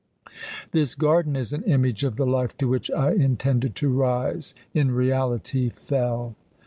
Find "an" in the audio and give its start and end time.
1.53-1.61